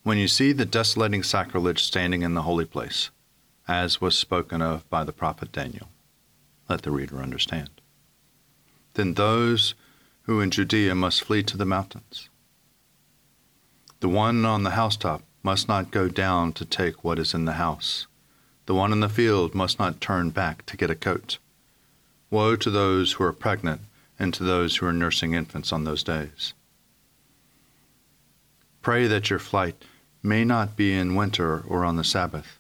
When 0.04 0.20
you 0.20 0.28
see 0.28 0.54
the 0.54 0.66
desolating 0.66 1.24
sacrilege 1.24 1.84
standing 1.84 2.22
in 2.22 2.36
the 2.36 2.44
holy 2.44 2.66
place, 2.66 3.10
as 3.68 4.00
was 4.00 4.16
spoken 4.16 4.62
of 4.62 4.88
by 4.92 5.04
the 5.04 5.12
prophet 5.12 5.52
Daniel, 5.52 5.88
let 6.70 6.84
the 6.84 6.92
reader 6.92 7.18
understand. 7.18 7.75
Then 8.96 9.14
those 9.14 9.76
who 10.24 10.42
in 10.42 10.52
Judea 10.52 10.96
must 10.96 11.24
flee 11.24 11.44
to 11.44 11.56
the 11.56 11.66
mountains. 11.66 12.30
The 14.02 14.10
one 14.10 14.44
on 14.44 14.64
the 14.64 14.72
housetop 14.72 15.22
must 15.44 15.70
not 15.70 15.92
go 15.92 16.10
down 16.10 16.52
to 16.54 16.66
take 16.66 17.04
what 17.04 17.20
is 17.20 17.34
in 17.34 17.46
the 17.46 17.54
house 17.54 18.08
the 18.66 18.74
one 18.74 18.92
in 18.92 19.00
the 19.00 19.10
field 19.10 19.54
must 19.54 19.78
not 19.78 20.02
turn 20.02 20.32
back 20.32 20.66
to 20.66 20.78
get 20.78 20.90
a 20.90 20.96
coat. 20.96 21.38
Woe 22.32 22.56
to 22.56 22.70
those 22.70 23.14
who 23.14 23.24
are 23.24 23.34
pregnant 23.34 23.82
and 24.18 24.34
to 24.34 24.44
those 24.44 24.78
who 24.78 24.88
are 24.88 24.94
nursing 24.94 25.34
infants 25.34 25.72
on 25.72 25.84
those 25.84 26.04
days. 26.04 26.54
Pray 28.82 29.08
that 29.08 29.30
your 29.30 29.40
flight 29.40 29.84
may 30.24 30.44
not 30.44 30.76
be 30.76 30.94
in 30.94 31.16
winter 31.16 31.64
or 31.68 31.86
on 31.86 31.96
the 31.96 32.04
Sabbath. 32.04 32.60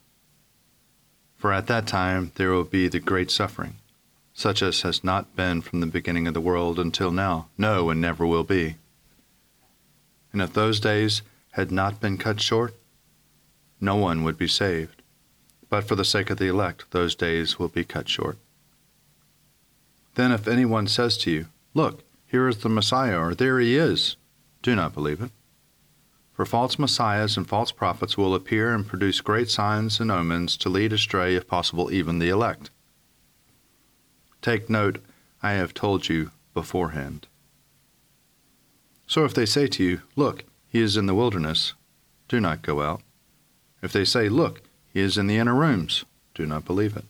For 1.37 1.51
at 1.51 1.67
that 1.67 1.87
time 1.87 2.31
there 2.35 2.51
will 2.51 2.63
be 2.63 2.87
the 2.87 2.99
great 2.99 3.31
suffering, 3.31 3.75
such 4.35 4.61
as 4.61 4.81
has 4.81 5.03
not 5.03 5.35
been 5.35 5.61
from 5.61 5.79
the 5.79 5.87
beginning 5.87 6.27
of 6.27 6.35
the 6.35 6.41
world 6.41 6.77
until 6.77 7.09
now, 7.09 7.47
no, 7.57 7.89
and 7.89 7.99
never 7.99 8.27
will 8.27 8.43
be. 8.43 8.75
And 10.31 10.43
if 10.43 10.53
those 10.53 10.79
days 10.79 11.23
had 11.53 11.71
not 11.71 11.99
been 11.99 12.19
cut 12.19 12.39
short, 12.39 12.75
no 13.81 13.95
one 13.95 14.23
would 14.23 14.37
be 14.37 14.47
saved 14.47 15.01
but 15.69 15.83
for 15.83 15.95
the 15.95 16.05
sake 16.05 16.29
of 16.29 16.37
the 16.37 16.47
elect, 16.47 16.85
those 16.91 17.15
days 17.15 17.59
will 17.59 17.67
be 17.67 17.83
cut 17.83 18.07
short. 18.07 18.37
Then, 20.15 20.31
if 20.31 20.47
anyone 20.47 20.87
says 20.87 21.17
to 21.19 21.31
you, 21.31 21.47
Look, 21.73 22.03
here 22.25 22.47
is 22.47 22.59
the 22.59 22.69
Messiah, 22.69 23.19
or 23.19 23.35
there 23.35 23.59
he 23.59 23.75
is, 23.75 24.15
do 24.61 24.75
not 24.75 24.93
believe 24.93 25.21
it. 25.21 25.31
For 26.31 26.45
false 26.45 26.79
messiahs 26.79 27.35
and 27.35 27.47
false 27.47 27.71
prophets 27.71 28.17
will 28.17 28.35
appear 28.35 28.73
and 28.73 28.87
produce 28.87 29.21
great 29.21 29.49
signs 29.49 29.99
and 29.99 30.11
omens 30.11 30.55
to 30.57 30.69
lead 30.69 30.93
astray, 30.93 31.35
if 31.35 31.47
possible, 31.47 31.91
even 31.91 32.19
the 32.19 32.29
elect. 32.29 32.69
Take 34.45 34.69
note, 34.69 34.99
I 35.41 35.53
have 35.53 35.73
told 35.73 36.07
you 36.07 36.29
beforehand. 36.53 37.25
So 39.07 39.25
if 39.25 39.33
they 39.33 39.47
say 39.47 39.65
to 39.65 39.83
you, 39.83 40.01
Look, 40.15 40.43
he 40.67 40.81
is 40.81 40.97
in 40.97 41.07
the 41.07 41.15
wilderness, 41.15 41.73
do 42.27 42.39
not 42.39 42.61
go 42.61 42.83
out. 42.83 43.01
If 43.81 43.91
they 43.91 44.05
say, 44.05 44.29
Look, 44.29 44.61
he 44.93 44.99
is 44.99 45.17
in 45.17 45.25
the 45.25 45.37
inner 45.37 45.55
rooms. 45.55 46.05
Do 46.35 46.45
not 46.45 46.63
believe 46.63 46.95
it. 46.95 47.05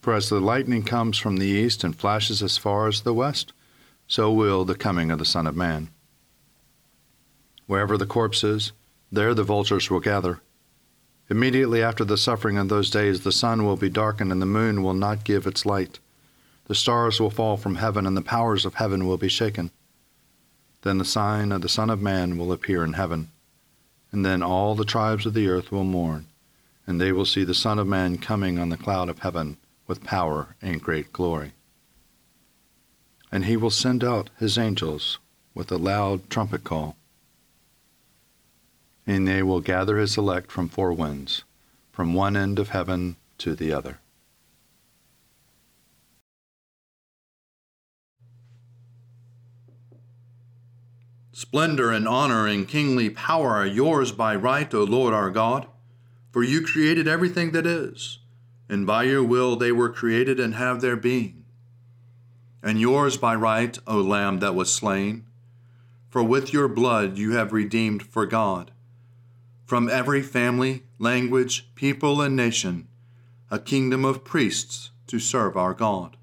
For 0.00 0.14
as 0.14 0.28
the 0.28 0.38
lightning 0.38 0.84
comes 0.84 1.18
from 1.18 1.38
the 1.38 1.46
east 1.46 1.82
and 1.82 1.96
flashes 1.96 2.44
as 2.44 2.56
far 2.56 2.86
as 2.86 3.00
the 3.00 3.12
west, 3.12 3.52
so 4.06 4.32
will 4.32 4.64
the 4.64 4.76
coming 4.76 5.10
of 5.10 5.18
the 5.18 5.24
Son 5.24 5.48
of 5.48 5.56
Man. 5.56 5.88
Wherever 7.66 7.98
the 7.98 8.06
corpse 8.06 8.44
is, 8.44 8.70
there 9.10 9.34
the 9.34 9.42
vultures 9.42 9.90
will 9.90 9.98
gather. 9.98 10.42
Immediately 11.30 11.82
after 11.82 12.04
the 12.04 12.16
suffering 12.16 12.56
of 12.56 12.68
those 12.68 12.90
days, 12.90 13.20
the 13.20 13.32
sun 13.32 13.64
will 13.64 13.76
be 13.76 13.90
darkened 13.90 14.32
and 14.32 14.40
the 14.40 14.46
moon 14.46 14.82
will 14.82 14.94
not 14.94 15.24
give 15.24 15.46
its 15.46 15.66
light. 15.66 15.98
The 16.66 16.74
stars 16.74 17.20
will 17.20 17.30
fall 17.30 17.56
from 17.56 17.76
heaven 17.76 18.06
and 18.06 18.16
the 18.16 18.22
powers 18.22 18.64
of 18.64 18.74
heaven 18.74 19.06
will 19.06 19.18
be 19.18 19.28
shaken. 19.28 19.70
Then 20.82 20.98
the 20.98 21.04
sign 21.04 21.52
of 21.52 21.62
the 21.62 21.68
Son 21.68 21.90
of 21.90 22.00
Man 22.00 22.38
will 22.38 22.52
appear 22.52 22.84
in 22.84 22.92
heaven, 22.92 23.30
and 24.12 24.24
then 24.24 24.42
all 24.42 24.74
the 24.74 24.84
tribes 24.84 25.26
of 25.26 25.34
the 25.34 25.48
earth 25.48 25.72
will 25.72 25.84
mourn 25.84 26.26
and 26.88 26.98
they 26.98 27.12
will 27.12 27.26
see 27.26 27.44
the 27.44 27.52
Son 27.52 27.78
of 27.78 27.86
Man 27.86 28.16
coming 28.16 28.58
on 28.58 28.70
the 28.70 28.76
cloud 28.78 29.10
of 29.10 29.18
heaven 29.18 29.58
with 29.86 30.02
power 30.02 30.56
and 30.62 30.80
great 30.80 31.12
glory. 31.12 31.52
And 33.30 33.44
he 33.44 33.58
will 33.58 33.68
send 33.68 34.02
out 34.02 34.30
his 34.38 34.56
angels 34.56 35.18
with 35.52 35.70
a 35.70 35.76
loud 35.76 36.30
trumpet 36.30 36.64
call, 36.64 36.96
and 39.08 39.26
they 39.26 39.42
will 39.42 39.60
gather 39.60 39.96
his 39.96 40.18
elect 40.18 40.52
from 40.52 40.68
four 40.68 40.92
winds, 40.92 41.42
from 41.90 42.12
one 42.12 42.36
end 42.36 42.58
of 42.58 42.68
heaven 42.68 43.16
to 43.38 43.54
the 43.54 43.72
other. 43.72 44.00
Splendor 51.32 51.90
and 51.90 52.06
honor 52.06 52.46
and 52.46 52.68
kingly 52.68 53.08
power 53.08 53.54
are 53.54 53.66
yours 53.66 54.12
by 54.12 54.36
right, 54.36 54.72
O 54.74 54.84
Lord 54.84 55.14
our 55.14 55.30
God. 55.30 55.66
For 56.30 56.42
you 56.42 56.60
created 56.60 57.08
everything 57.08 57.52
that 57.52 57.64
is, 57.64 58.18
and 58.68 58.86
by 58.86 59.04
your 59.04 59.24
will 59.24 59.56
they 59.56 59.72
were 59.72 59.88
created 59.88 60.38
and 60.38 60.54
have 60.56 60.82
their 60.82 60.96
being. 60.96 61.46
And 62.62 62.78
yours 62.78 63.16
by 63.16 63.34
right, 63.36 63.78
O 63.86 64.02
Lamb 64.02 64.40
that 64.40 64.54
was 64.54 64.70
slain, 64.70 65.24
for 66.10 66.22
with 66.22 66.52
your 66.52 66.68
blood 66.68 67.16
you 67.16 67.32
have 67.32 67.54
redeemed 67.54 68.02
for 68.02 68.26
God, 68.26 68.72
from 69.68 69.86
every 69.90 70.22
family, 70.22 70.82
language, 70.98 71.68
people, 71.74 72.22
and 72.22 72.34
nation, 72.34 72.88
a 73.50 73.58
kingdom 73.58 74.02
of 74.02 74.24
priests 74.24 74.88
to 75.06 75.18
serve 75.18 75.58
our 75.58 75.74
God. 75.74 76.16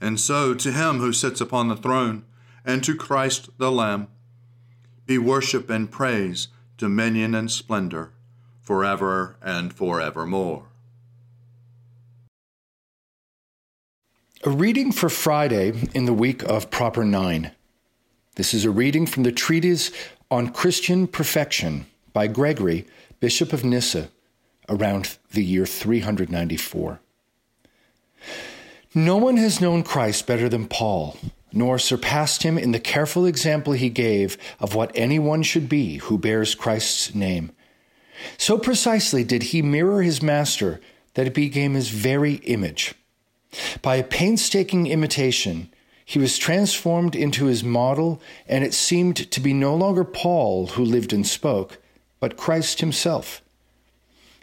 And 0.00 0.18
so 0.18 0.54
to 0.54 0.72
him 0.72 0.98
who 0.98 1.12
sits 1.12 1.42
upon 1.42 1.68
the 1.68 1.76
throne, 1.76 2.24
and 2.64 2.82
to 2.84 2.96
Christ 2.96 3.50
the 3.58 3.70
Lamb, 3.70 4.08
be 5.04 5.18
worship 5.18 5.68
and 5.68 5.90
praise, 5.90 6.48
dominion 6.78 7.34
and 7.34 7.50
splendor 7.50 8.12
forever 8.62 9.36
and 9.42 9.70
forevermore. 9.74 10.68
A 14.44 14.50
reading 14.50 14.90
for 14.90 15.10
Friday 15.10 15.74
in 15.92 16.06
the 16.06 16.14
week 16.14 16.42
of 16.44 16.70
Proper 16.70 17.04
Nine. 17.04 17.50
This 18.36 18.54
is 18.54 18.64
a 18.64 18.70
reading 18.70 19.04
from 19.04 19.24
the 19.24 19.32
treatise 19.32 19.90
on 20.30 20.48
Christian 20.48 21.06
perfection 21.06 21.84
by 22.12 22.26
Gregory, 22.26 22.86
Bishop 23.20 23.52
of 23.52 23.64
Nyssa, 23.64 24.10
around 24.68 25.16
the 25.32 25.44
year 25.44 25.66
394. 25.66 27.00
No 28.94 29.16
one 29.16 29.36
has 29.36 29.60
known 29.60 29.82
Christ 29.82 30.26
better 30.26 30.48
than 30.48 30.68
Paul, 30.68 31.16
nor 31.52 31.78
surpassed 31.78 32.42
him 32.42 32.58
in 32.58 32.72
the 32.72 32.80
careful 32.80 33.26
example 33.26 33.72
he 33.72 33.88
gave 33.88 34.36
of 34.60 34.74
what 34.74 34.92
anyone 34.94 35.42
should 35.42 35.68
be 35.68 35.98
who 35.98 36.18
bears 36.18 36.54
Christ's 36.54 37.14
name 37.14 37.52
so 38.38 38.58
precisely 38.58 39.24
did 39.24 39.44
he 39.44 39.62
mirror 39.62 40.02
his 40.02 40.22
master 40.22 40.80
that 41.14 41.26
it 41.26 41.34
became 41.34 41.74
his 41.74 41.88
very 41.88 42.34
image. 42.34 42.94
By 43.82 43.96
a 43.96 44.04
painstaking 44.04 44.86
imitation, 44.86 45.70
he 46.04 46.18
was 46.18 46.38
transformed 46.38 47.14
into 47.14 47.46
his 47.46 47.62
model, 47.62 48.20
and 48.46 48.64
it 48.64 48.74
seemed 48.74 49.30
to 49.30 49.40
be 49.40 49.52
no 49.52 49.74
longer 49.74 50.04
Paul 50.04 50.68
who 50.68 50.84
lived 50.84 51.12
and 51.12 51.26
spoke, 51.26 51.78
but 52.22 52.36
Christ 52.36 52.78
himself. 52.78 53.42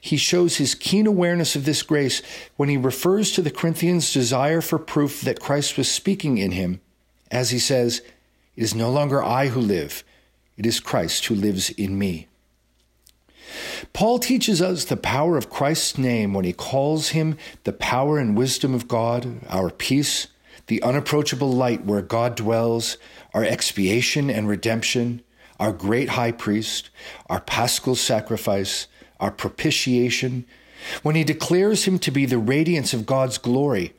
He 0.02 0.18
shows 0.18 0.58
his 0.58 0.76
keen 0.76 1.08
awareness 1.08 1.56
of 1.56 1.64
this 1.64 1.82
grace 1.82 2.22
when 2.58 2.68
he 2.68 2.76
refers 2.76 3.32
to 3.32 3.42
the 3.42 3.50
Corinthians' 3.50 4.12
desire 4.12 4.60
for 4.60 4.78
proof 4.78 5.22
that 5.22 5.40
Christ 5.40 5.78
was 5.78 5.90
speaking 5.90 6.38
in 6.38 6.52
him, 6.52 6.82
as 7.32 7.52
he 7.52 7.60
says, 7.60 8.00
It 8.58 8.64
is 8.64 8.76
no 8.76 8.92
longer 8.92 9.24
I 9.24 9.48
who 9.48 9.62
live, 9.62 10.04
it 10.58 10.66
is 10.66 10.82
Christ 10.82 11.28
who 11.28 11.36
lives 11.36 11.70
in 11.70 11.98
me. 11.98 12.28
Paul 13.94 14.20
teaches 14.20 14.62
us 14.62 14.84
the 14.84 14.98
power 14.98 15.38
of 15.38 15.50
Christ's 15.50 15.98
name 15.98 16.34
when 16.34 16.44
he 16.44 16.52
calls 16.52 17.10
him 17.10 17.38
the 17.64 17.72
power 17.72 18.20
and 18.20 18.38
wisdom 18.38 18.76
of 18.76 18.90
God, 18.90 19.40
our 19.48 19.70
peace, 19.70 20.28
the 20.68 20.84
unapproachable 20.84 21.54
light 21.54 21.86
where 21.86 22.02
God 22.02 22.36
dwells, 22.36 22.98
our 23.34 23.46
expiation 23.46 24.30
and 24.30 24.50
redemption, 24.50 25.24
our 25.60 25.74
great 25.74 26.10
high 26.10 26.32
priest, 26.32 26.90
our 27.30 27.42
paschal 27.42 27.96
sacrifice, 27.96 28.88
our 29.20 29.32
propitiation, 29.32 30.46
when 31.04 31.16
he 31.16 31.24
declares 31.24 31.86
him 31.86 32.00
to 32.00 32.12
be 32.12 32.26
the 32.26 32.38
radiance 32.38 32.94
of 32.94 33.06
God's 33.06 33.38
glory, 33.38 33.94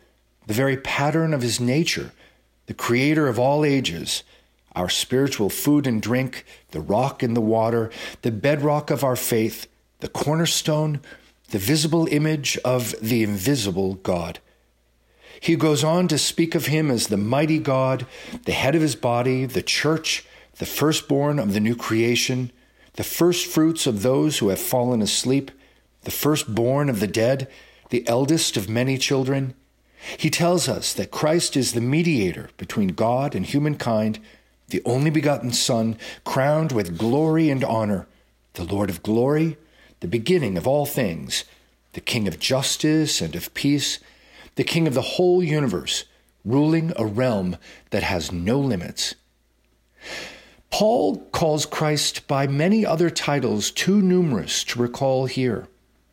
the 0.46 0.54
very 0.54 0.76
pattern 0.76 1.34
of 1.34 1.42
his 1.42 1.60
nature, 1.60 2.12
the 2.66 2.74
creator 2.74 3.28
of 3.28 3.38
all 3.38 3.64
ages, 3.64 4.22
our 4.74 4.88
spiritual 4.88 5.50
food 5.50 5.86
and 5.86 6.00
drink, 6.00 6.44
the 6.70 6.80
rock 6.80 7.22
and 7.22 7.36
the 7.36 7.40
water, 7.40 7.90
the 8.22 8.30
bedrock 8.30 8.90
of 8.90 9.04
our 9.04 9.16
faith, 9.16 9.66
the 9.98 10.08
cornerstone, 10.08 11.00
the 11.50 11.58
visible 11.58 12.06
image 12.10 12.56
of 12.64 12.94
the 13.02 13.22
invisible 13.22 13.94
God. 13.94 14.38
He 15.40 15.56
goes 15.56 15.82
on 15.82 16.06
to 16.08 16.18
speak 16.18 16.54
of 16.54 16.66
him 16.66 16.90
as 16.90 17.08
the 17.08 17.16
mighty 17.16 17.58
God, 17.58 18.06
the 18.44 18.52
head 18.52 18.74
of 18.74 18.82
his 18.82 18.94
body, 18.94 19.46
the 19.46 19.62
church, 19.62 20.24
the 20.60 20.66
firstborn 20.66 21.38
of 21.38 21.54
the 21.54 21.58
new 21.58 21.74
creation, 21.74 22.52
the 22.92 23.02
firstfruits 23.02 23.86
of 23.86 24.02
those 24.02 24.38
who 24.38 24.50
have 24.50 24.58
fallen 24.58 25.00
asleep, 25.00 25.50
the 26.02 26.10
firstborn 26.10 26.90
of 26.90 27.00
the 27.00 27.06
dead, 27.06 27.48
the 27.88 28.06
eldest 28.06 28.58
of 28.58 28.68
many 28.68 28.98
children. 28.98 29.54
He 30.18 30.28
tells 30.28 30.68
us 30.68 30.92
that 30.92 31.10
Christ 31.10 31.56
is 31.56 31.72
the 31.72 31.80
mediator 31.80 32.50
between 32.58 32.88
God 32.88 33.34
and 33.34 33.46
humankind, 33.46 34.18
the 34.68 34.82
only 34.84 35.08
begotten 35.08 35.50
Son, 35.50 35.96
crowned 36.24 36.72
with 36.72 36.98
glory 36.98 37.48
and 37.48 37.64
honor, 37.64 38.06
the 38.52 38.64
Lord 38.64 38.90
of 38.90 39.02
glory, 39.02 39.56
the 40.00 40.08
beginning 40.08 40.58
of 40.58 40.66
all 40.66 40.84
things, 40.84 41.44
the 41.94 42.02
King 42.02 42.28
of 42.28 42.38
justice 42.38 43.22
and 43.22 43.34
of 43.34 43.54
peace, 43.54 43.98
the 44.56 44.64
King 44.64 44.86
of 44.86 44.92
the 44.92 45.16
whole 45.16 45.42
universe, 45.42 46.04
ruling 46.44 46.92
a 46.96 47.06
realm 47.06 47.56
that 47.88 48.02
has 48.02 48.30
no 48.30 48.60
limits. 48.60 49.14
Paul 50.70 51.18
calls 51.32 51.66
Christ 51.66 52.26
by 52.26 52.46
many 52.46 52.86
other 52.86 53.10
titles 53.10 53.70
too 53.70 54.00
numerous 54.00 54.64
to 54.64 54.80
recall 54.80 55.26
here. 55.26 55.66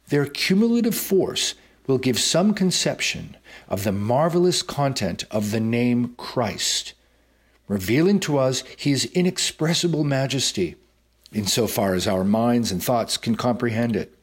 Their 0.10 0.26
cumulative 0.26 0.96
force 0.96 1.54
will 1.86 1.98
give 1.98 2.20
some 2.20 2.54
conception 2.54 3.38
of 3.70 3.84
the 3.84 3.92
marvelous 3.92 4.62
content 4.62 5.24
of 5.32 5.52
the 5.52 5.60
name 5.60 6.16
Christ, 6.18 6.94
revealing 7.68 8.20
to 8.22 8.38
us 8.38 8.64
his 8.78 9.06
inexpressible 9.06 10.04
majesty, 10.04 10.76
insofar 11.32 11.94
as 11.94 12.08
our 12.08 12.24
minds 12.24 12.72
and 12.72 12.84
thoughts 12.84 13.16
can 13.18 13.36
comprehend 13.36 13.96
it. 13.96 14.18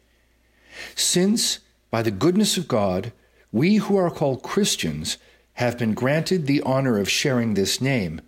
Since, 0.95 1.61
by 1.91 2.03
the 2.03 2.11
goodness 2.11 2.57
of 2.57 2.69
God, 2.69 3.13
we 3.53 3.77
who 3.77 3.97
are 3.97 4.11
called 4.11 4.43
Christians 4.43 5.17
have 5.55 5.79
been 5.79 5.95
granted 5.95 6.47
the 6.47 6.61
honor 6.63 6.99
of 6.99 7.09
sharing 7.09 7.55
this 7.55 7.81
name, 7.81 8.21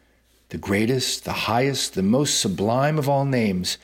the 0.56 0.62
greatest, 0.62 1.26
the 1.26 1.44
highest, 1.52 1.92
the 1.92 2.02
most 2.02 2.40
sublime 2.40 2.98
of 2.98 3.10
all 3.10 3.26
names, 3.26 3.76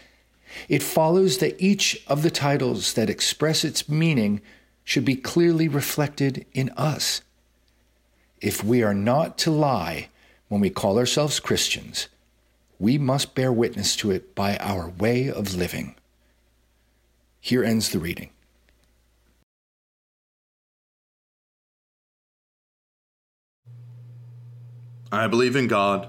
it 0.71 0.82
follows 0.82 1.37
that 1.37 1.61
each 1.61 2.02
of 2.06 2.23
the 2.23 2.30
titles 2.30 2.95
that 2.95 3.11
express 3.11 3.63
its 3.63 3.91
meaning 3.91 4.41
should 4.82 5.04
be 5.04 5.15
clearly 5.15 5.69
reflected 5.69 6.47
in 6.54 6.71
us. 6.71 7.21
If 8.41 8.65
we 8.65 8.82
are 8.82 8.95
not 8.95 9.37
to 9.45 9.50
lie 9.50 10.08
when 10.49 10.63
we 10.63 10.71
call 10.71 10.97
ourselves 10.97 11.41
Christians, 11.41 12.08
we 12.78 12.97
must 12.97 13.35
bear 13.35 13.52
witness 13.52 13.95
to 13.97 14.11
it 14.11 14.35
by 14.35 14.56
our 14.56 14.89
way 14.89 15.30
of 15.30 15.54
living. 15.54 15.95
Here 17.39 17.63
ends 17.63 17.91
the 17.91 17.99
reading. 17.99 18.30
I 25.13 25.26
believe 25.26 25.54
in 25.54 25.69
God 25.69 26.08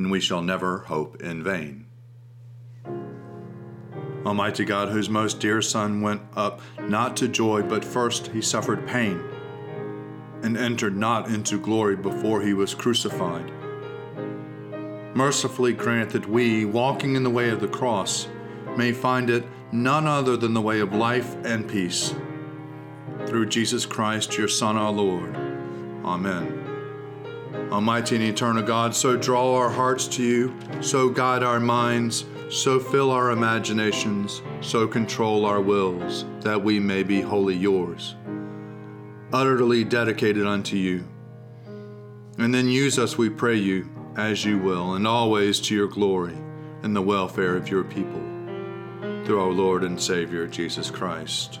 and 0.00 0.10
we 0.10 0.18
shall 0.18 0.40
never 0.40 0.78
hope 0.78 1.20
in 1.22 1.44
vain. 1.44 1.84
Almighty 4.24 4.64
God, 4.64 4.88
whose 4.88 5.10
most 5.10 5.40
dear 5.40 5.60
Son 5.60 6.00
went 6.00 6.22
up 6.34 6.62
not 6.88 7.18
to 7.18 7.28
joy, 7.28 7.60
but 7.60 7.84
first 7.84 8.28
he 8.28 8.40
suffered 8.40 8.86
pain, 8.86 9.22
and 10.42 10.56
entered 10.56 10.96
not 10.96 11.28
into 11.28 11.60
glory 11.60 11.96
before 11.96 12.40
he 12.40 12.54
was 12.54 12.74
crucified. 12.74 13.52
Mercifully 15.14 15.74
grant 15.74 16.08
that 16.10 16.26
we, 16.26 16.64
walking 16.64 17.14
in 17.14 17.22
the 17.22 17.28
way 17.28 17.50
of 17.50 17.60
the 17.60 17.68
cross, 17.68 18.26
may 18.78 18.92
find 18.92 19.28
it 19.28 19.44
none 19.70 20.06
other 20.06 20.34
than 20.34 20.54
the 20.54 20.62
way 20.62 20.80
of 20.80 20.94
life 20.94 21.36
and 21.44 21.68
peace. 21.68 22.14
Through 23.26 23.46
Jesus 23.50 23.84
Christ, 23.84 24.38
your 24.38 24.48
Son, 24.48 24.78
our 24.78 24.92
Lord 24.92 25.36
Amen. 26.06 26.59
Almighty 27.70 28.16
and 28.16 28.24
eternal 28.24 28.62
God, 28.62 28.94
so 28.94 29.16
draw 29.16 29.56
our 29.56 29.70
hearts 29.70 30.08
to 30.08 30.22
you, 30.22 30.54
so 30.80 31.08
guide 31.08 31.44
our 31.44 31.60
minds, 31.60 32.24
so 32.50 32.80
fill 32.80 33.12
our 33.12 33.30
imaginations, 33.30 34.42
so 34.60 34.88
control 34.88 35.44
our 35.44 35.60
wills, 35.60 36.24
that 36.40 36.60
we 36.60 36.80
may 36.80 37.04
be 37.04 37.20
wholly 37.20 37.54
yours, 37.54 38.16
utterly 39.32 39.84
dedicated 39.84 40.46
unto 40.46 40.76
you. 40.76 41.06
And 42.38 42.52
then 42.52 42.68
use 42.68 42.98
us, 42.98 43.16
we 43.16 43.30
pray 43.30 43.56
you, 43.56 43.88
as 44.16 44.44
you 44.44 44.58
will, 44.58 44.94
and 44.94 45.06
always 45.06 45.60
to 45.60 45.74
your 45.74 45.86
glory 45.86 46.36
and 46.82 46.96
the 46.96 47.02
welfare 47.02 47.54
of 47.54 47.68
your 47.68 47.84
people. 47.84 48.20
Through 49.24 49.40
our 49.40 49.52
Lord 49.52 49.84
and 49.84 50.00
Savior, 50.00 50.48
Jesus 50.48 50.90
Christ. 50.90 51.60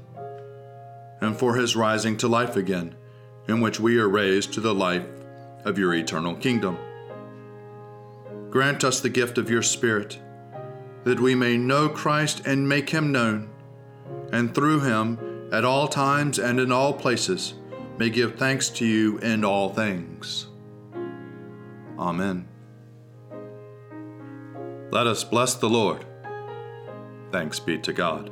and 1.21 1.37
for 1.37 1.55
his 1.55 1.75
rising 1.75 2.17
to 2.17 2.27
life 2.27 2.55
again, 2.55 2.95
in 3.47 3.61
which 3.61 3.79
we 3.79 3.97
are 3.99 4.09
raised 4.09 4.53
to 4.53 4.59
the 4.59 4.73
life 4.73 5.05
of 5.63 5.77
your 5.77 5.93
eternal 5.93 6.35
kingdom. 6.35 6.77
Grant 8.49 8.83
us 8.83 8.99
the 8.99 9.09
gift 9.09 9.37
of 9.37 9.49
your 9.49 9.61
Spirit, 9.61 10.19
that 11.03 11.19
we 11.19 11.35
may 11.35 11.57
know 11.57 11.87
Christ 11.87 12.45
and 12.45 12.67
make 12.67 12.89
him 12.89 13.11
known, 13.11 13.49
and 14.31 14.53
through 14.53 14.81
him, 14.81 15.49
at 15.51 15.65
all 15.65 15.87
times 15.87 16.39
and 16.39 16.59
in 16.59 16.71
all 16.71 16.93
places, 16.93 17.53
may 17.97 18.09
give 18.09 18.35
thanks 18.35 18.69
to 18.69 18.85
you 18.85 19.17
in 19.19 19.45
all 19.45 19.69
things. 19.69 20.47
Amen. 21.99 22.47
Let 24.91 25.07
us 25.07 25.23
bless 25.23 25.55
the 25.55 25.69
Lord. 25.69 26.05
Thanks 27.31 27.59
be 27.59 27.77
to 27.79 27.93
God. 27.93 28.31